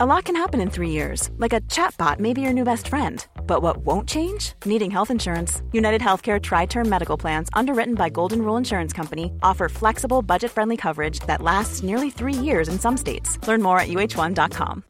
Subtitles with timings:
[0.00, 2.86] A lot can happen in three years, like a chatbot may be your new best
[2.86, 3.26] friend.
[3.48, 4.52] But what won't change?
[4.64, 5.60] Needing health insurance.
[5.72, 10.52] United Healthcare Tri Term Medical Plans, underwritten by Golden Rule Insurance Company, offer flexible, budget
[10.52, 13.44] friendly coverage that lasts nearly three years in some states.
[13.48, 14.84] Learn more at uh1.com.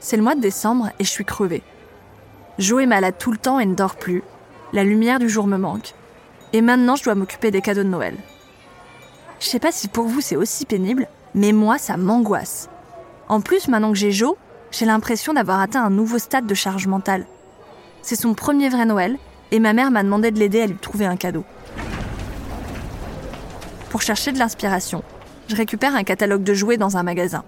[0.00, 1.62] C'est le mois de décembre et je suis crevée.
[2.58, 4.24] Jo est malade tout le temps et ne dort plus.
[4.72, 5.94] La lumière du jour me manque.
[6.52, 8.16] Et maintenant, je dois m'occuper des cadeaux de Noël.
[9.40, 12.68] Je sais pas si pour vous c'est aussi pénible, mais moi, ça m'angoisse.
[13.28, 14.36] En plus, maintenant que j'ai Jo,
[14.70, 17.26] j'ai l'impression d'avoir atteint un nouveau stade de charge mentale.
[18.02, 19.16] C'est son premier vrai Noël,
[19.50, 21.44] et ma mère m'a demandé de l'aider à lui trouver un cadeau.
[23.88, 25.02] Pour chercher de l'inspiration,
[25.48, 27.42] je récupère un catalogue de jouets dans un magasin.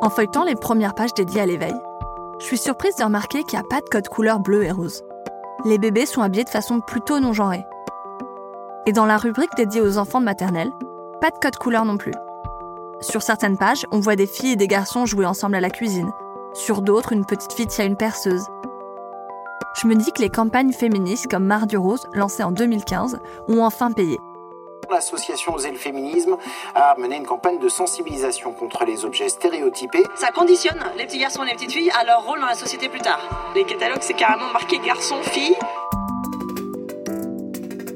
[0.00, 1.74] En feuilletant les premières pages dédiées à l'éveil,
[2.38, 5.02] je suis surprise de remarquer qu'il n'y a pas de code couleur bleu et rose.
[5.64, 7.64] Les bébés sont habillés de façon plutôt non genrée.
[8.86, 10.72] Et dans la rubrique dédiée aux enfants de maternelle,
[11.20, 12.14] pas de code couleur non plus.
[13.00, 16.10] Sur certaines pages, on voit des filles et des garçons jouer ensemble à la cuisine.
[16.54, 18.46] Sur d'autres, une petite fille tient une perceuse.
[19.80, 23.92] Je me dis que les campagnes féministes comme Mardi Rose, lancées en 2015, ont enfin
[23.92, 24.18] payé.
[24.90, 26.36] L'association Osez le féminisme
[26.74, 30.04] a mené une campagne de sensibilisation contre les objets stéréotypés.
[30.14, 32.88] Ça conditionne les petits garçons et les petites filles à leur rôle dans la société
[32.88, 33.52] plus tard.
[33.54, 35.56] Les catalogues, c'est carrément marqué garçon-fille.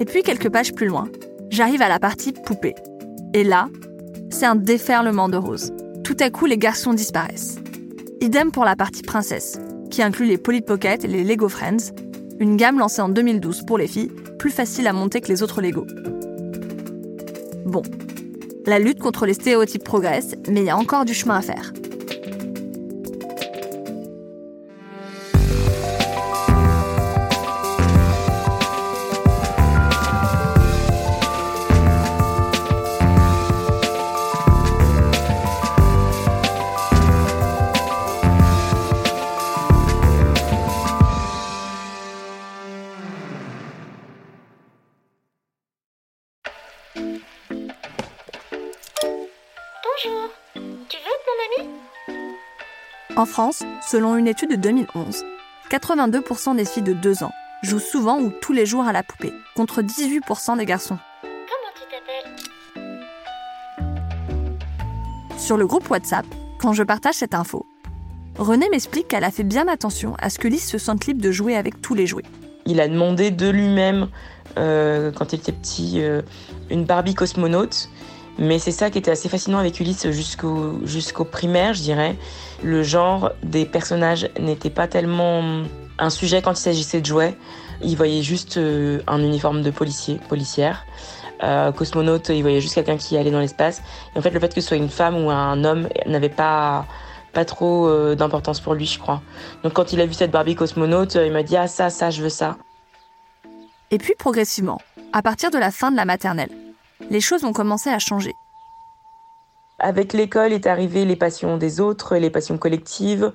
[0.00, 1.08] Et puis quelques pages plus loin,
[1.50, 2.74] j'arrive à la partie poupée.
[3.32, 3.68] Et là,
[4.30, 5.72] c'est un déferlement de roses.
[6.04, 7.56] Tout à coup, les garçons disparaissent.
[8.20, 9.58] Idem pour la partie princesse,
[9.90, 11.92] qui inclut les Polly Pocket et les Lego Friends,
[12.38, 15.62] une gamme lancée en 2012 pour les filles, plus facile à monter que les autres
[15.62, 15.86] Lego.
[17.64, 17.82] Bon,
[18.66, 21.72] la lutte contre les stéréotypes progresse, mais il y a encore du chemin à faire.
[53.22, 55.24] En France, selon une étude de 2011,
[55.70, 57.30] 82% des filles de 2 ans
[57.62, 60.98] jouent souvent ou tous les jours à la poupée, contre 18% des garçons.
[61.22, 61.82] Comment tu
[62.74, 62.98] t'appelles?
[65.38, 66.26] Sur le groupe WhatsApp,
[66.58, 67.64] quand je partage cette info,
[68.38, 71.30] René m'explique qu'elle a fait bien attention à ce que Lise se sente libre de
[71.30, 72.24] jouer avec tous les jouets.
[72.66, 74.08] Il a demandé de lui-même,
[74.58, 76.22] euh, quand il était petit, euh,
[76.70, 77.88] une Barbie cosmonaute.
[78.38, 82.16] Mais c'est ça qui était assez fascinant avec Ulysse jusqu'au jusqu'au primaire, je dirais.
[82.62, 85.62] Le genre des personnages n'était pas tellement
[85.98, 87.36] un sujet quand il s'agissait de jouets.
[87.82, 90.86] Il voyait juste euh, un uniforme de policier, policière.
[91.42, 93.82] Euh, cosmonaute, il voyait juste quelqu'un qui allait dans l'espace.
[94.14, 96.86] Et en fait, le fait que ce soit une femme ou un homme n'avait pas
[97.32, 99.22] pas trop euh, d'importance pour lui, je crois.
[99.62, 102.22] Donc quand il a vu cette Barbie cosmonaute, il m'a dit ah ça, ça, je
[102.22, 102.56] veux ça.
[103.90, 104.80] Et puis progressivement,
[105.12, 106.50] à partir de la fin de la maternelle,
[107.10, 108.34] les choses ont commencé à changer.
[109.78, 113.32] Avec l'école est arrivé les passions des autres, les passions collectives.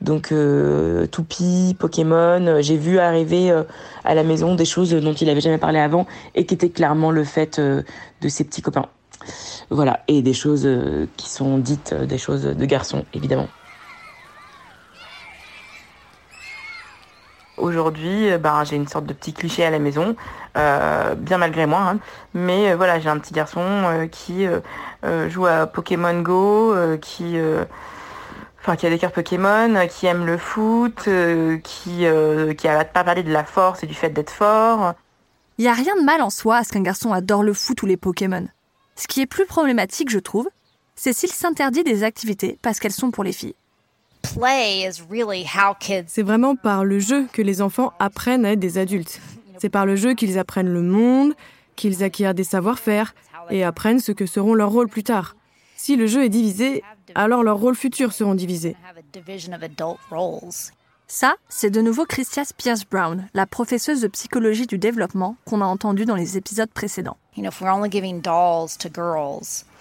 [0.00, 3.62] Donc euh, Toupie, Pokémon, j'ai vu arriver euh,
[4.04, 7.10] à la maison des choses dont il n'avait jamais parlé avant et qui étaient clairement
[7.10, 7.82] le fait euh,
[8.20, 8.88] de ses petits copains.
[9.70, 13.48] Voilà, et des choses euh, qui sont dites euh, des choses de garçons, évidemment.
[17.64, 20.16] Aujourd'hui, euh, ben, j'ai une sorte de petit cliché à la maison,
[20.58, 21.80] euh, bien malgré moi.
[21.80, 21.98] hein.
[22.34, 24.46] Mais euh, voilà, j'ai un petit garçon qui
[25.28, 27.36] joue à Pokémon Go, qui,
[28.76, 31.08] qui a des cartes Pokémon, qui aime le foot,
[31.62, 32.04] qui,
[32.58, 34.92] qui arrête pas parler de la force et du fait d'être fort.
[35.56, 37.82] Il n'y a rien de mal en soi à ce qu'un garçon adore le foot
[37.82, 38.46] ou les Pokémon.
[38.96, 40.48] Ce qui est plus problématique, je trouve,
[40.96, 43.54] c'est s'il s'interdit des activités parce qu'elles sont pour les filles.
[46.06, 49.20] C'est vraiment par le jeu que les enfants apprennent à être des adultes.
[49.58, 51.34] C'est par le jeu qu'ils apprennent le monde,
[51.76, 53.14] qu'ils acquièrent des savoir-faire
[53.50, 55.36] et apprennent ce que seront leurs rôles plus tard.
[55.76, 56.82] Si le jeu est divisé,
[57.14, 58.76] alors leurs rôles futurs seront divisés.
[61.06, 65.66] Ça, c'est de nouveau Christia Spears Brown, la professeuse de psychologie du développement qu'on a
[65.66, 67.18] entendue dans les épisodes précédents.
[67.36, 69.73] You know, if we're only giving dolls to girls, then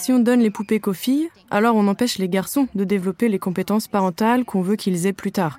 [0.00, 3.38] Si on donne les poupées qu'aux filles, alors on empêche les garçons de développer les
[3.38, 5.58] compétences parentales qu'on veut qu'ils aient plus tard.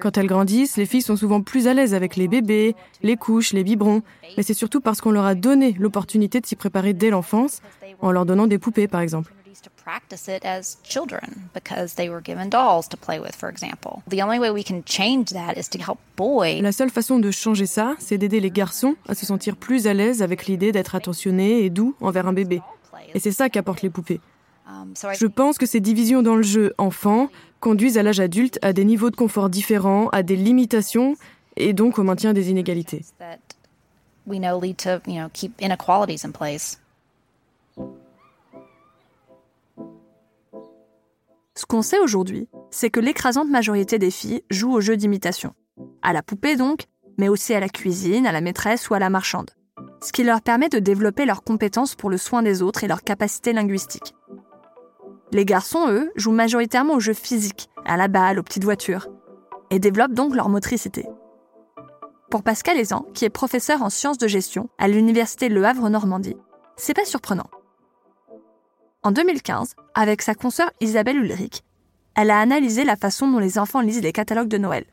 [0.00, 3.52] Quand elles grandissent, les filles sont souvent plus à l'aise avec les bébés, les couches,
[3.52, 4.02] les biberons,
[4.36, 7.60] mais c'est surtout parce qu'on leur a donné l'opportunité de s'y préparer dès l'enfance,
[8.00, 9.32] en leur donnant des poupées par exemple.
[9.62, 14.02] to practice it as children because they were given dolls to play with, for example.
[14.08, 16.60] The only way we can change that is to help boys.
[16.60, 19.94] La seule façon de changer ça, c'est d'aider les garçons à se sentir plus à
[19.94, 22.60] l'aise avec l'idée d'être attentionnés et doux envers un bébé.
[23.14, 24.20] Et c'est ça qu'apportent les poupées.
[24.68, 27.28] Um, Je pense que ces divisions dans le jeu enfant
[27.60, 31.16] conduisent à l'âge adulte à des niveaux de confort différents, à des limitations
[31.56, 33.04] et donc au maintien des inégalités.
[33.18, 33.38] that
[34.26, 36.78] we know lead to, you know, keep inequalities in place.
[41.54, 45.54] Ce qu'on sait aujourd'hui, c'est que l'écrasante majorité des filles jouent aux jeux d'imitation.
[46.02, 46.86] À la poupée donc,
[47.18, 49.50] mais aussi à la cuisine, à la maîtresse ou à la marchande.
[50.02, 53.04] Ce qui leur permet de développer leurs compétences pour le soin des autres et leurs
[53.04, 54.14] capacités linguistiques.
[55.30, 59.08] Les garçons, eux, jouent majoritairement aux jeux physiques, à la balle, aux petites voitures,
[59.70, 61.06] et développent donc leur motricité.
[62.30, 66.36] Pour Pascal Ezan, qui est professeur en sciences de gestion à l'université Le Havre-Normandie,
[66.76, 67.48] c'est pas surprenant.
[69.04, 71.62] En 2015, avec sa consoeur Isabelle Ulrich,
[72.16, 74.84] elle a analysé la façon dont les enfants lisent les catalogues de Noël.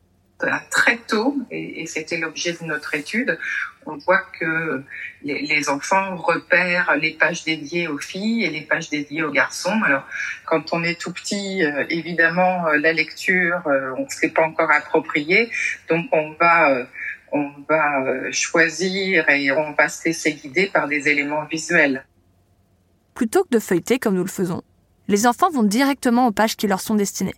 [0.72, 3.38] Très tôt, et, c'était l'objet de notre étude,
[3.86, 4.84] on voit que
[5.24, 9.78] les, enfants repèrent les pages dédiées aux filles et les pages dédiées aux garçons.
[9.84, 10.08] Alors,
[10.46, 14.44] quand on est tout petit, euh, évidemment, euh, la lecture, euh, on ne s'est pas
[14.44, 15.52] encore approprié,
[15.90, 16.88] donc on va,
[17.34, 22.06] on va choisir et on va se laisser guider par des éléments visuels.
[23.14, 24.64] Plutôt que de feuilleter comme nous le faisons,
[25.10, 27.36] les enfants vont directement aux pages qui leur sont destinées.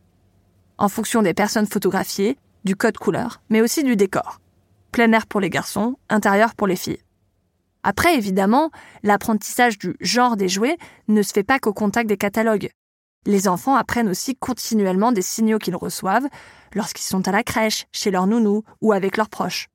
[0.77, 4.39] En fonction des personnes photographiées, du code couleur, mais aussi du décor.
[4.91, 7.01] Plein air pour les garçons, intérieur pour les filles.
[7.83, 8.69] Après, évidemment,
[9.03, 10.77] l'apprentissage du genre des jouets
[11.07, 12.69] ne se fait pas qu'au contact des catalogues.
[13.25, 16.27] Les enfants apprennent aussi continuellement des signaux qu'ils reçoivent
[16.73, 19.67] lorsqu'ils sont à la crèche, chez leur nounou ou avec leurs proches.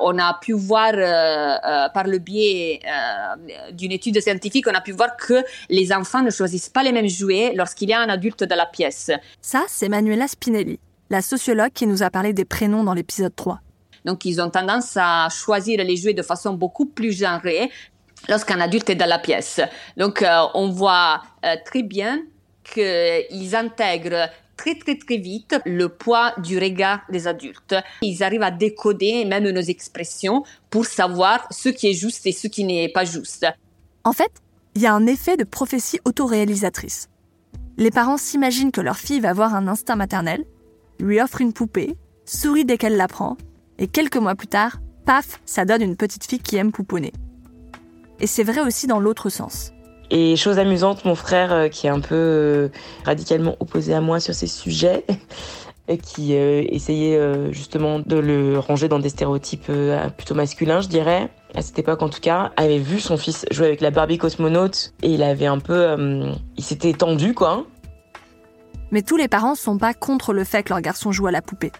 [0.00, 4.80] On a pu voir euh, euh, par le biais euh, d'une étude scientifique, on a
[4.80, 8.08] pu voir que les enfants ne choisissent pas les mêmes jouets lorsqu'il y a un
[8.08, 9.10] adulte dans la pièce.
[9.40, 10.78] Ça, c'est Manuela Spinelli,
[11.10, 13.60] la sociologue qui nous a parlé des prénoms dans l'épisode 3.
[14.04, 17.70] Donc ils ont tendance à choisir les jouets de façon beaucoup plus genrée
[18.28, 19.60] lorsqu'un adulte est dans la pièce.
[19.96, 22.22] Donc euh, on voit euh, très bien
[22.62, 27.74] qu'ils intègrent très très très vite le poids du regard des adultes.
[28.02, 32.48] Ils arrivent à décoder même nos expressions pour savoir ce qui est juste et ce
[32.48, 33.46] qui n'est pas juste.
[34.04, 34.32] En fait,
[34.74, 37.08] il y a un effet de prophétie autoréalisatrice.
[37.76, 40.44] Les parents s'imaginent que leur fille va avoir un instinct maternel,
[40.98, 43.36] lui offrent une poupée, sourit dès qu'elle la prend,
[43.78, 47.12] et quelques mois plus tard, paf, ça donne une petite fille qui aime pouponner.
[48.20, 49.72] Et c'est vrai aussi dans l'autre sens.
[50.10, 52.68] Et chose amusante, mon frère, euh, qui est un peu euh,
[53.04, 55.04] radicalement opposé à moi sur ces sujets,
[55.88, 57.18] et qui euh, essayait
[57.52, 59.72] justement de le ranger dans des stéréotypes
[60.16, 63.68] plutôt masculins, je dirais, à cette époque en tout cas, avait vu son fils jouer
[63.68, 65.96] avec la Barbie cosmonaute et il avait un peu,
[66.58, 67.64] il s'était tendu quoi.
[68.90, 71.42] Mais tous les parents sont pas contre le fait que leur garçon joue à la
[71.42, 71.72] poupée.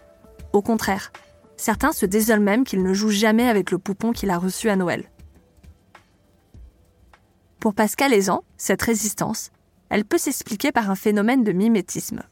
[0.52, 1.12] Au contraire,
[1.56, 4.76] certains se désolent même qu'il ne joue jamais avec le poupon qu'il a reçu à
[4.76, 5.10] Noël.
[7.60, 9.50] Pour Pascal Ezan, cette résistance,
[9.90, 12.22] elle peut s'expliquer par un phénomène de mimétisme.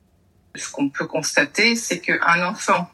[0.54, 2.88] Ce qu'on peut constater, c'est qu'un enfant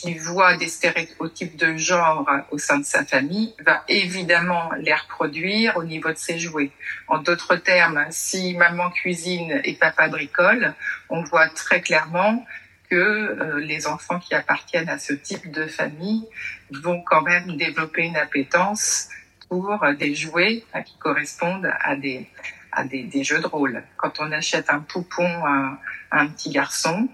[0.00, 5.76] qui voit des stéréotypes de genre au sein de sa famille va évidemment les reproduire
[5.76, 6.70] au niveau de ses jouets.
[7.08, 10.74] En d'autres termes, si maman cuisine et papa bricole,
[11.08, 12.44] on voit très clairement
[12.90, 16.24] que euh, les enfants qui appartiennent à ce type de famille
[16.70, 19.08] vont quand même développer une appétence
[19.48, 22.28] pour des jouets euh, qui correspondent à des,
[22.70, 23.82] à des, jeux de rôle.
[23.96, 25.78] Quand on achète un poupon à,
[26.12, 27.08] un petit garçon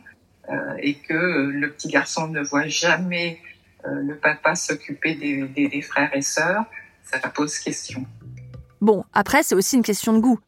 [0.82, 3.38] et que euh, le petit garçon ne voit jamais
[3.87, 6.64] euh, le papa s'occuper des, des, des frères et sœurs,
[7.04, 8.04] ça pose question.
[8.80, 10.38] Bon, après, c'est aussi une question de goût.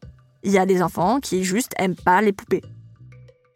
[0.43, 2.61] Il y a des enfants qui juste aiment pas les poupées.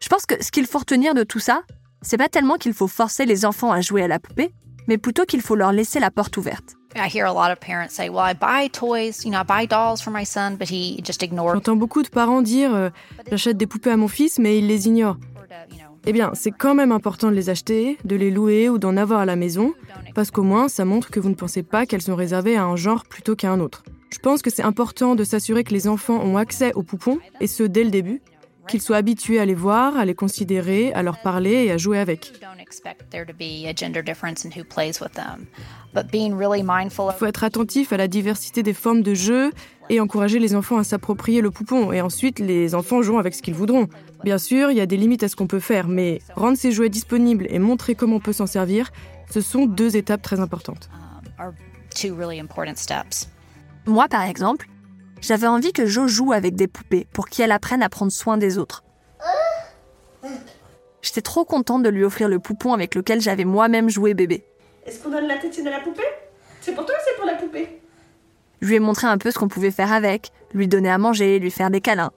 [0.00, 1.62] Je pense que ce qu'il faut retenir de tout ça,
[2.02, 4.50] c'est pas tellement qu'il faut forcer les enfants à jouer à la poupée,
[4.88, 6.76] mais plutôt qu'il faut leur laisser la porte ouverte.
[6.96, 9.66] I hear a lot of parents say, "Well, I buy toys, you know, I buy
[9.66, 12.90] dolls for my son, but he just ignores." J'entends beaucoup de parents dire euh,
[13.30, 15.16] J'achète des poupées à mon fils, mais il les ignore.
[16.06, 19.20] Eh bien, c'est quand même important de les acheter, de les louer ou d'en avoir
[19.20, 19.74] à la maison,
[20.14, 22.76] parce qu'au moins, ça montre que vous ne pensez pas qu'elles sont réservées à un
[22.76, 23.84] genre plutôt qu'à un autre.
[24.10, 27.46] Je pense que c'est important de s'assurer que les enfants ont accès aux poupons, et
[27.46, 28.22] ce dès le début,
[28.70, 31.98] qu'ils soient habitués à les voir, à les considérer, à leur parler et à jouer
[31.98, 32.32] avec.
[32.40, 35.46] don't expect there to be a gender difference in who plays with them,
[35.92, 39.14] but being really mindful Il of faut être attentif à la diversité des formes de
[39.14, 39.50] jeu
[39.88, 41.92] et encourager les enfants à s'approprier le poupon.
[41.92, 43.88] Et ensuite, les enfants jouent avec ce qu'ils voudront.
[44.22, 46.70] Bien sûr, il y a des limites à ce qu'on peut faire, mais rendre ces
[46.70, 48.90] jouets disponibles et montrer comment on peut s'en servir,
[49.30, 50.88] ce sont deux étapes très importantes.
[50.92, 51.52] um, are
[51.92, 53.28] two really important steps.
[53.86, 54.68] Moi, par exemple,
[55.20, 58.58] J'avais envie que Jo joue avec des poupées pour qu'elle apprenne à prendre soin des
[58.58, 58.82] autres.
[61.02, 64.44] J'étais trop contente de lui offrir le poupon avec lequel j'avais moi-même joué bébé.
[64.86, 66.02] Est-ce qu'on donne la tétine à la poupée?
[66.60, 67.80] C'est pour toi ou c'est pour la poupée?
[68.60, 71.38] Je lui ai montré un peu ce qu'on pouvait faire avec, lui donner à manger,
[71.38, 72.12] lui faire des câlins.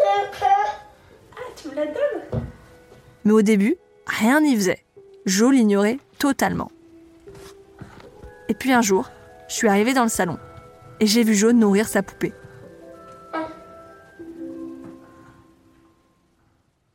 [0.00, 2.42] Ah, tu me la donnes
[3.24, 4.84] Mais au début, rien n'y faisait.
[5.24, 6.70] Jo l'ignorait totalement.
[8.48, 9.10] Et puis un jour,
[9.48, 10.38] je suis arrivée dans le salon
[11.00, 12.32] et j'ai vu Jo nourrir sa poupée.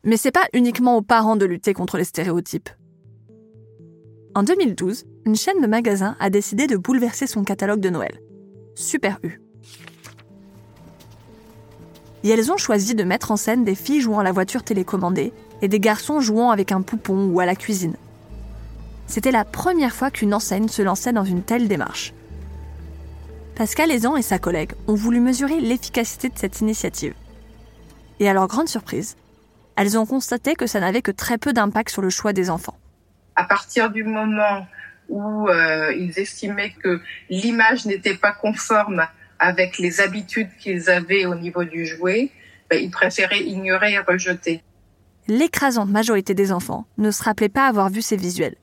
[0.03, 2.70] Mais c'est pas uniquement aux parents de lutter contre les stéréotypes.
[4.34, 8.20] En 2012, une chaîne de magasins a décidé de bouleverser son catalogue de Noël.
[8.75, 9.41] Super U.
[12.24, 15.34] Et elles ont choisi de mettre en scène des filles jouant à la voiture télécommandée
[15.62, 17.96] et des garçons jouant avec un poupon ou à la cuisine.
[19.08, 22.13] C'était la première fois qu'une enseigne se lançait dans une telle démarche.
[23.55, 27.13] Pascal Aizan et sa collègue ont voulu mesurer l'efficacité de cette initiative.
[28.20, 29.17] Et à leur grande surprise,
[29.75, 32.77] elles ont constaté que ça n'avait que très peu d'impact sur le choix des enfants.
[33.36, 34.65] À partir du moment
[35.10, 39.05] où euh, ils estimaient que l'image n'était pas conforme
[39.39, 42.31] avec les habitudes qu'ils avaient au niveau du jouet,
[42.70, 44.63] ben, ils préféraient ignorer et rejeter.
[45.27, 48.55] L'écrasante majorité des enfants ne se rappelait pas avoir vu ces visuels.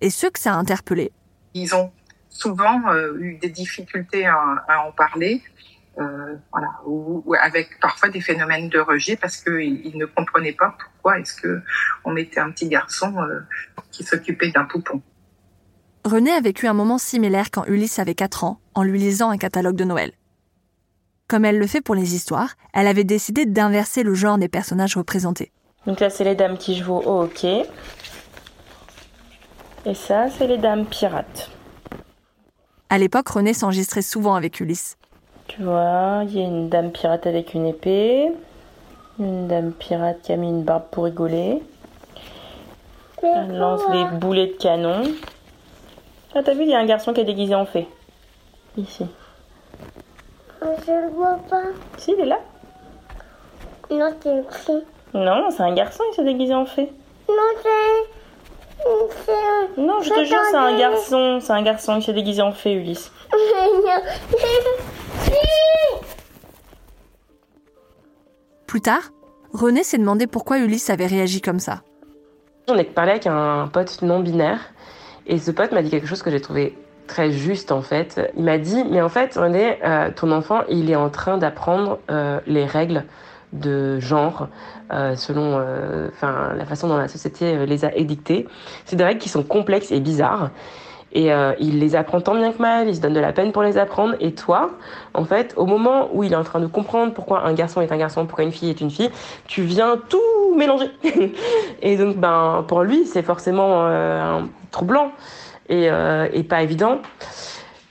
[0.00, 1.12] Et ceux que ça a interpellés,
[1.54, 1.90] Ils ont
[2.30, 5.42] souvent euh, eu des difficultés à, à en parler,
[5.98, 10.54] euh, voilà, ou, ou avec parfois des phénomènes de rejet parce qu'ils ils ne comprenaient
[10.54, 11.60] pas pourquoi est-ce que
[12.04, 13.40] on mettait un petit garçon euh,
[13.90, 15.02] qui s'occupait d'un poupon.
[16.04, 19.36] René a vécu un moment similaire quand Ulysse avait 4 ans, en lui lisant un
[19.36, 20.12] catalogue de Noël.
[21.28, 24.96] Comme elle le fait pour les histoires, elle avait décidé d'inverser le genre des personnages
[24.96, 25.52] représentés.
[25.86, 27.64] Donc là, c'est les dames qui jouent au hockey.
[29.84, 31.50] Et ça, c'est les dames pirates.
[32.92, 34.98] À l'époque, René s'enregistrait souvent avec Ulysse.
[35.46, 38.32] Tu vois, il y a une dame pirate avec une épée.
[39.20, 41.62] Une dame pirate qui a mis une barbe pour rigoler.
[43.22, 45.04] Elle lance des boulets de canon.
[46.34, 47.86] Ah, t'as vu, il y a un garçon qui est déguisé en fée.
[48.76, 49.06] Ici.
[50.60, 51.62] Je le vois pas.
[51.96, 52.40] Si, il est là.
[53.90, 54.84] Non, c'est une fille.
[55.14, 56.92] Non, c'est un garçon, il s'est déguisé en fée.
[57.28, 58.19] Non, c'est.
[59.76, 61.38] Non, je te jure, c'est un garçon.
[61.40, 63.12] C'est un garçon qui s'est déguisé en fée, Ulysse.
[68.66, 69.10] Plus tard,
[69.52, 71.82] René s'est demandé pourquoi Ulysse avait réagi comme ça.
[72.68, 74.60] J'en ai parlé avec un pote non binaire
[75.26, 78.20] et ce pote m'a dit quelque chose que j'ai trouvé très juste en fait.
[78.36, 81.98] Il m'a dit mais en fait René, euh, ton enfant il est en train d'apprendre
[82.10, 83.04] euh, les règles
[83.52, 84.48] de genre
[84.92, 88.46] euh, selon euh, la façon dont la société euh, les a édictées.
[88.84, 90.50] C'est des règles qui sont complexes et bizarres.
[91.12, 93.50] Et euh, il les apprend tant bien que mal, il se donne de la peine
[93.50, 94.14] pour les apprendre.
[94.20, 94.70] Et toi,
[95.14, 97.90] en fait, au moment où il est en train de comprendre pourquoi un garçon est
[97.90, 99.10] un garçon, pourquoi une fille est une fille,
[99.46, 100.90] tu viens tout mélanger.
[101.82, 104.40] et donc, ben, pour lui, c'est forcément euh,
[104.70, 105.10] troublant
[105.68, 107.00] et, euh, et pas évident.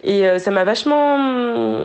[0.02, 1.84] Et ça m'a vachement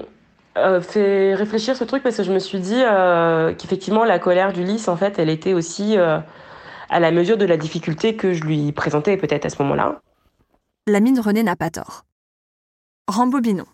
[0.57, 4.53] euh, fait réfléchir ce truc parce que je me suis dit euh, qu'effectivement, la colère
[4.53, 6.21] d'Ulysse, en fait, elle était aussi euh,
[6.89, 10.01] à la mesure de la difficulté que je lui présentais peut-être à ce moment-là.
[10.87, 12.05] L'ami de René n'a pas tort.
[13.09, 13.67] Rembobinons.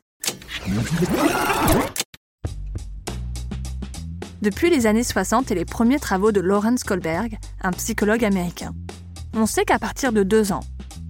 [4.41, 8.73] Depuis les années 60 et les premiers travaux de Lawrence Kohlberg, un psychologue américain,
[9.35, 10.63] on sait qu'à partir de deux ans,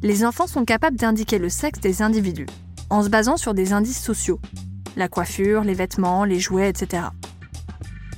[0.03, 2.47] les enfants sont capables d'indiquer le sexe des individus
[2.91, 4.41] en se basant sur des indices sociaux,
[4.97, 7.05] la coiffure, les vêtements, les jouets, etc.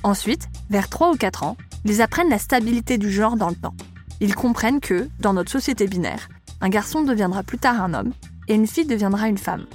[0.03, 3.75] Ensuite, vers 3 ou 4 ans, ils apprennent la stabilité du genre dans le temps.
[4.19, 6.29] Ils comprennent que, dans notre société binaire,
[6.61, 8.13] un garçon deviendra plus tard un homme
[8.47, 9.65] et une fille deviendra une femme.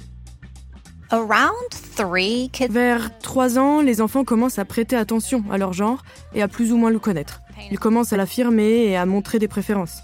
[1.11, 6.03] Around three, kids Vers 3 ans, les enfants commencent à prêter attention à leur genre
[6.33, 7.41] et à plus ou moins le connaître.
[7.71, 10.03] Ils commencent à l'affirmer et à montrer des préférences.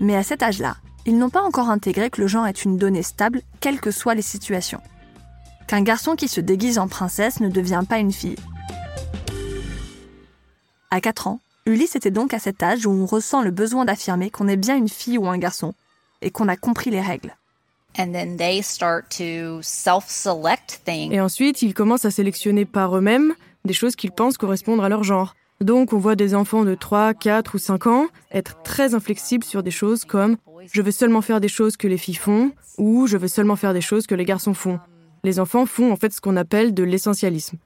[0.00, 0.76] Mais à cet âge-là,
[1.06, 4.14] ils n'ont pas encore intégré que le genre est une donnée stable, quelles que soient
[4.14, 4.80] les situations.
[5.66, 8.36] Qu'un garçon qui se déguise en princesse ne devient pas une fille.
[10.90, 14.30] À 4 ans, Ulysse était donc à cet âge où on ressent le besoin d'affirmer
[14.30, 15.74] qu'on est bien une fille ou un garçon,
[16.20, 17.34] et qu'on a compris les règles.
[17.98, 21.12] And then they start to self-select things.
[21.12, 25.04] Et ensuite, ils commencent à sélectionner par eux-mêmes des choses qu'ils pensent correspondre à leur
[25.04, 25.34] genre.
[25.60, 29.62] Donc, on voit des enfants de 3, 4 ou 5 ans être très inflexibles sur
[29.62, 30.36] des choses comme
[30.72, 33.74] je veux seulement faire des choses que les filles font ou je veux seulement faire
[33.74, 34.80] des choses que les garçons font.
[35.24, 37.56] Les enfants font en fait ce qu'on appelle de l'essentialisme.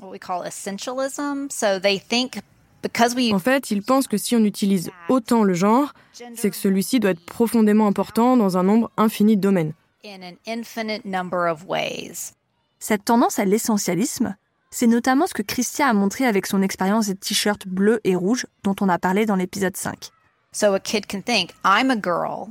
[0.00, 1.48] what we call essentialism.
[1.50, 2.40] So they think
[2.82, 5.94] because we En fait, ils pensent que si on utilise autant le genre,
[6.34, 9.72] c'est que celui-ci doit être profondément important dans un nombre infini de domaines.
[10.04, 12.32] in an infinite number of ways.
[12.78, 14.36] Cette tendance à l'essentialisme,
[14.70, 18.46] c'est notamment ce que Christia a montré avec son expérience des t-shirts bleus et rouges
[18.62, 20.10] dont on a parlé dans l'épisode 5.
[20.52, 22.48] So a kid can think, I'm a girl.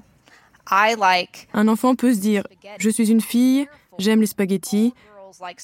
[0.69, 2.43] I like Un enfant peut se dire
[2.79, 3.67] Je suis une fille,
[3.97, 4.93] j'aime les spaghettis.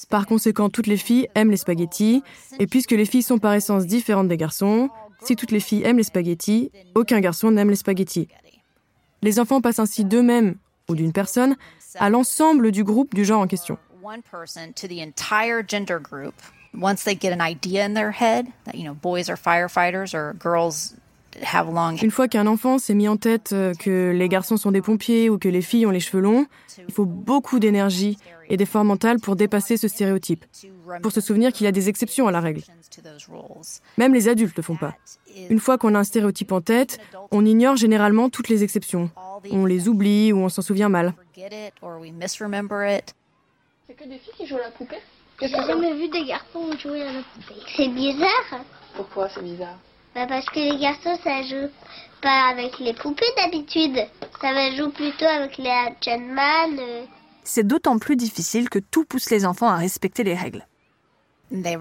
[0.09, 2.23] Par conséquent, toutes les filles aiment les spaghettis.
[2.59, 4.89] Et puisque les filles sont par essence différentes des garçons,
[5.23, 8.27] si toutes les filles aiment les spaghettis, aucun garçon n'aime les spaghettis.
[9.21, 10.55] Les enfants passent ainsi d'eux-mêmes
[10.89, 11.55] ou d'une personne
[11.95, 13.77] à l'ensemble du groupe du genre en question.
[22.01, 25.29] Une fois qu'un enfant s'est mis en tête euh, que les garçons sont des pompiers
[25.29, 26.45] ou que les filles ont les cheveux longs,
[26.87, 28.17] il faut beaucoup d'énergie
[28.49, 30.45] et d'efforts mentaux pour dépasser ce stéréotype,
[31.01, 32.61] pour se souvenir qu'il y a des exceptions à la règle.
[33.97, 34.95] Même les adultes ne le font pas.
[35.49, 36.99] Une fois qu'on a un stéréotype en tête,
[37.31, 39.09] on ignore généralement toutes les exceptions.
[39.51, 41.13] On les oublie ou on s'en souvient mal.
[41.33, 43.15] Forget it or we misremember it.
[43.87, 44.99] C'est que des filles qui jouent à la poupée
[45.41, 47.61] J'ai jamais vu des garçons jouer à la poupée.
[47.75, 48.63] C'est bizarre.
[48.95, 49.77] Pourquoi c'est bizarre?
[50.13, 51.69] Bah parce que les garçons, ça joue
[52.21, 53.97] pas avec les poupées d'habitude.
[54.41, 55.69] Ça va jouer plutôt avec les
[56.01, 56.79] gentlemen.
[56.79, 57.03] euh.
[57.43, 60.65] C'est d'autant plus difficile que tout pousse les enfants à respecter les règles.
[61.51, 61.77] Ils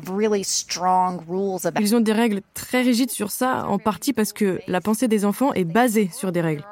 [1.95, 5.53] ont des règles très rigides sur ça, en partie parce que la pensée des enfants
[5.53, 6.65] est basée sur des règles.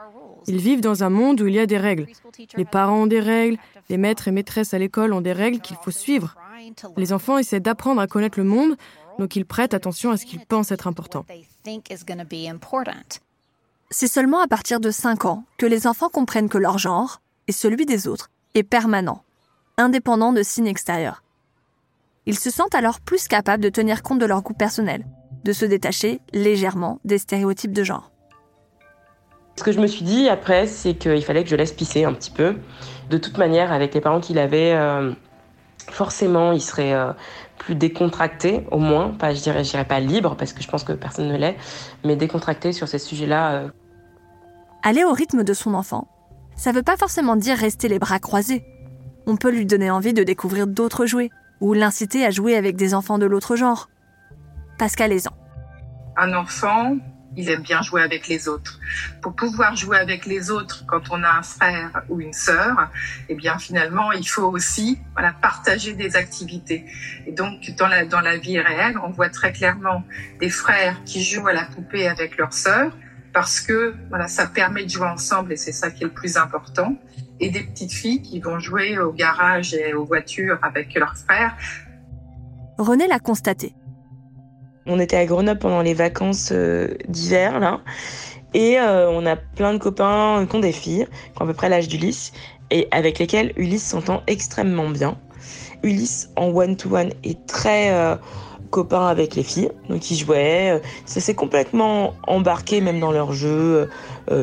[0.47, 2.07] Ils vivent dans un monde où il y a des règles.
[2.57, 5.77] Les parents ont des règles, les maîtres et maîtresses à l'école ont des règles qu'il
[5.77, 6.35] faut suivre.
[6.97, 8.77] Les enfants essaient d'apprendre à connaître le monde,
[9.19, 11.25] donc ils prêtent attention à ce qu'ils pensent être important.
[13.91, 17.53] C'est seulement à partir de 5 ans que les enfants comprennent que leur genre, et
[17.53, 19.23] celui des autres, est permanent,
[19.77, 21.23] indépendant de signes extérieurs.
[22.27, 25.07] Ils se sentent alors plus capables de tenir compte de leur goût personnel,
[25.45, 28.11] de se détacher légèrement des stéréotypes de genre.
[29.57, 32.13] Ce que je me suis dit après, c'est qu'il fallait que je laisse pisser un
[32.13, 32.57] petit peu.
[33.11, 35.13] De toute manière, avec les parents qu'il avait, euh,
[35.91, 37.13] forcément, il serait euh,
[37.59, 39.11] plus décontracté, au moins.
[39.11, 41.57] Pas, je dirais, je dirais pas libre, parce que je pense que personne ne l'est,
[42.05, 43.53] mais décontracté sur ces sujets-là.
[43.53, 43.69] euh,
[44.83, 46.09] Aller au rythme de son enfant,
[46.57, 48.65] ça veut pas forcément dire rester les bras croisés.
[49.27, 52.95] On peut lui donner envie de découvrir d'autres jouets, ou l'inciter à jouer avec des
[52.95, 53.89] enfants de l'autre genre.
[54.79, 55.33] Pascal Aizan.
[56.17, 56.97] Un enfant,
[57.39, 58.81] il aime bien jouer avec les autres.
[59.23, 62.91] Pour pouvoir jouer avec les autres quand on a un frère ou une sœur,
[63.29, 64.99] eh bien finalement, il faut aussi
[65.41, 66.85] partager des activités.
[67.27, 70.03] Et donc dans la, dans la vie réelle, on voit très clairement
[70.41, 72.91] des frères qui jouent à la poupée avec leur sœur
[73.33, 76.37] parce que voilà, ça permet de jouer ensemble et c'est ça qui est le plus
[76.37, 76.97] important.
[77.39, 81.57] Et des petites filles qui vont jouer au garage et aux voitures avec leurs frères
[82.79, 83.75] René l'a constaté.
[84.91, 87.81] On était à Grenoble pendant les vacances euh, d'hiver, là.
[88.55, 91.53] Et euh, on a plein de copains qui ont des filles, qui ont à peu
[91.53, 92.33] près l'âge d'Ulysse,
[92.71, 95.19] et avec lesquelles Ulysse s'entend extrêmement bien.
[95.83, 98.17] Ulysse, en one-to-one, est très euh,
[98.71, 100.81] copain avec les filles, donc ils jouaient.
[101.05, 103.91] Ça s'est complètement embarqué, même dans leurs jeux,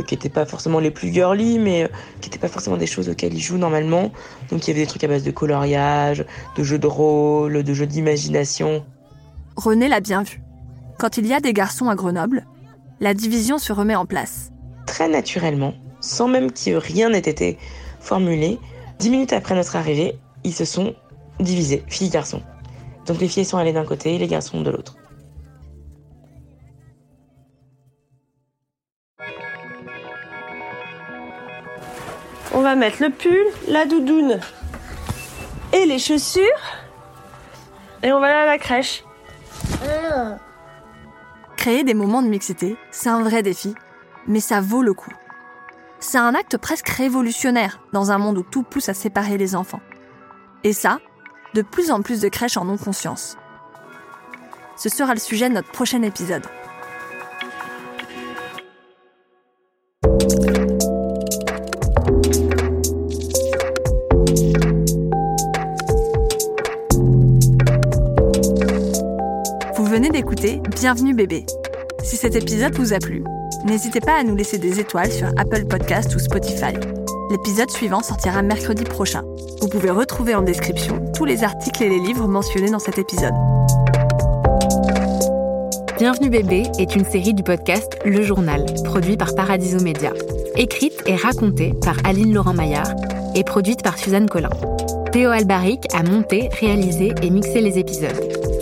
[0.08, 1.90] qui n'étaient pas forcément les plus girly, mais
[2.22, 4.12] qui n'étaient pas forcément des choses auxquelles ils jouent normalement.
[4.50, 7.74] Donc il y avait des trucs à base de coloriage, de jeux de rôle, de
[7.74, 8.84] jeux d'imagination.
[9.56, 10.42] René l'a bien vu.
[11.00, 12.46] Quand il y a des garçons à Grenoble,
[13.00, 14.52] la division se remet en place.
[14.86, 17.58] très naturellement, sans même que rien n'ait été
[18.00, 18.60] formulé.
[19.00, 20.96] Dix minutes après notre arrivée, ils se sont
[21.40, 22.42] divisés, filles-garçons.
[23.06, 24.96] Donc les filles sont allées d'un côté et les garçons de l'autre.
[32.54, 34.40] On va mettre le pull, la doudoune
[35.74, 36.42] et les chaussures.
[38.02, 39.04] Et on va aller à la crèche.
[41.58, 43.74] Créer des moments de mixité, c'est un vrai défi,
[44.28, 45.12] mais ça vaut le coup.
[46.00, 49.82] C'est un acte presque révolutionnaire dans un monde où tout pousse à séparer les enfants.
[50.64, 51.00] Et ça,
[51.54, 53.38] de plus en plus de crèches en ont conscience.
[54.78, 56.46] Ce sera le sujet de notre prochain épisode.
[70.86, 71.48] Bienvenue bébé.
[72.04, 73.24] Si cet épisode vous a plu,
[73.66, 76.76] n'hésitez pas à nous laisser des étoiles sur Apple Podcast ou Spotify.
[77.32, 79.24] L'épisode suivant sortira mercredi prochain.
[79.62, 83.34] Vous pouvez retrouver en description tous les articles et les livres mentionnés dans cet épisode.
[85.98, 90.14] Bienvenue bébé est une série du podcast Le Journal, produit par Paradiso Média.
[90.56, 92.94] Écrite et racontée par Aline Laurent-Maillard
[93.34, 94.52] et produite par Suzanne Collin.
[95.12, 98.55] Théo Albaric a monté, réalisé et mixé les épisodes.